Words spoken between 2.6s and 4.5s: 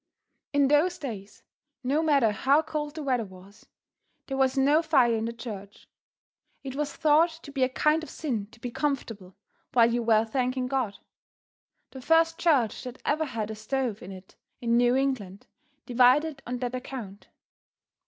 cold the weather was, there